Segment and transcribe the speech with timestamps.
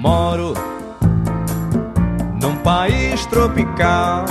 [0.00, 0.54] Moro
[2.40, 4.24] num país tropical,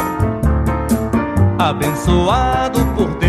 [1.60, 3.29] abençoado por Deus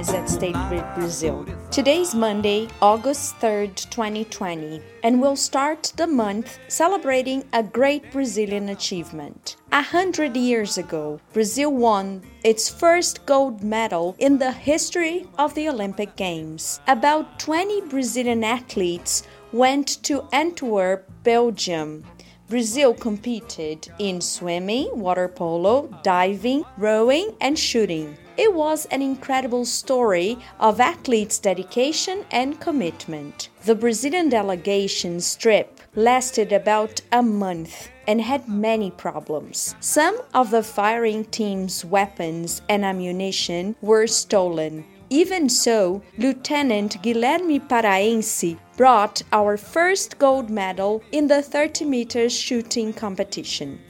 [0.00, 0.56] Guys, at State
[0.94, 1.44] Brazil.
[1.70, 8.70] Today is Monday, August 3rd, 2020, and we'll start the month celebrating a great Brazilian
[8.70, 9.56] achievement.
[9.72, 15.68] A hundred years ago, Brazil won its first gold medal in the history of the
[15.68, 16.80] Olympic Games.
[16.88, 22.04] About 20 Brazilian athletes went to Antwerp, Belgium.
[22.48, 28.16] Brazil competed in swimming, water polo, diving, rowing, and shooting.
[28.42, 33.50] It was an incredible story of athletes' dedication and commitment.
[33.66, 39.74] The Brazilian delegation's trip lasted about a month and had many problems.
[39.80, 44.86] Some of the firing team's weapons and ammunition were stolen.
[45.10, 52.94] Even so, Lieutenant Guilherme Paraense brought our first gold medal in the 30 meters shooting
[52.94, 53.80] competition.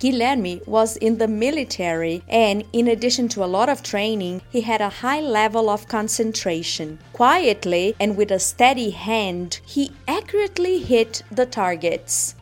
[0.00, 4.80] Guilherme was in the military, and in addition to a lot of training, he had
[4.80, 6.98] a high level of concentration.
[7.12, 12.34] Quietly and with a steady hand, he accurately hit the targets.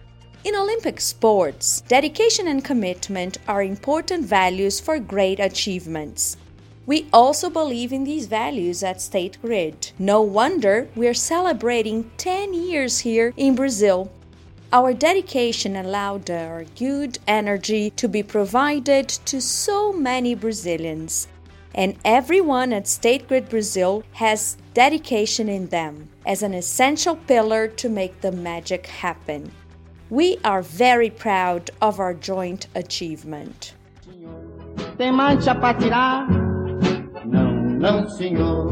[0.45, 6.37] In Olympic sports, dedication and commitment are important values for great achievements.
[6.87, 9.91] We also believe in these values at State Grid.
[9.99, 14.11] No wonder we're celebrating 10 years here in Brazil.
[14.71, 21.27] Our dedication allowed our good energy to be provided to so many Brazilians.
[21.75, 27.89] And everyone at State Grid Brazil has dedication in them as an essential pillar to
[27.89, 29.51] make the magic happen.
[30.11, 33.73] We are very proud of our joint achievement.
[34.99, 36.29] Tem mancha pra tirar?
[37.25, 38.69] Não, não, senhor.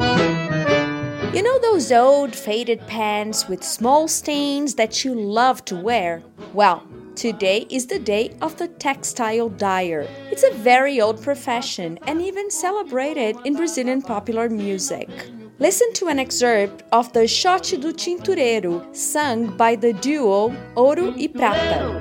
[1.36, 6.22] You know those old faded pants with small stains that you love to wear?
[6.54, 6.82] Well,
[7.14, 10.08] today is the day of the textile dyer.
[10.30, 15.10] It's a very old profession and even celebrated in Brazilian popular music.
[15.58, 21.28] Listen to an excerpt of the Shot do Tintureiro, sung by the duo Ouro e
[21.28, 22.00] Prata.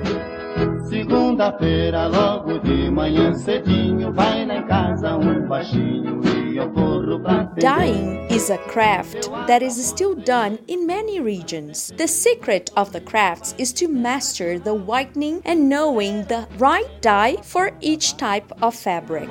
[0.88, 9.86] Segunda-feira, logo de manhã cedinho, vai casa um baixinho Dyeing is a craft that is
[9.86, 11.92] still done in many regions.
[11.98, 17.36] The secret of the crafts is to master the whitening and knowing the right dye
[17.42, 19.28] for each type of fabric.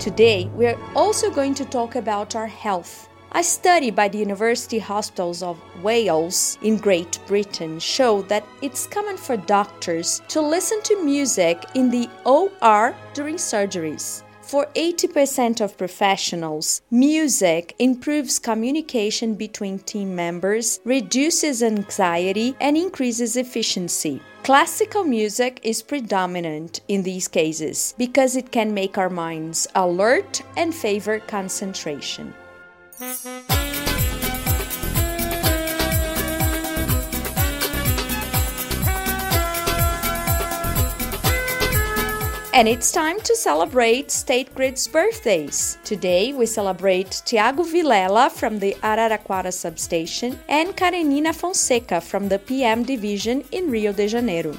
[0.00, 3.08] Today, we are also going to talk about our health.
[3.32, 9.16] A study by the University Hospitals of Wales in Great Britain showed that it's common
[9.16, 14.22] for doctors to listen to music in the OR during surgeries.
[14.40, 24.22] For 80% of professionals, music improves communication between team members, reduces anxiety, and increases efficiency.
[24.44, 30.72] Classical music is predominant in these cases because it can make our minds alert and
[30.72, 32.32] favor concentration.
[32.98, 33.08] And
[42.66, 45.76] it's time to celebrate State Grid's birthdays.
[45.84, 52.82] Today we celebrate Tiago Vilela from the Araraquara substation and Karenina Fonseca from the PM
[52.82, 54.56] division in Rio de Janeiro.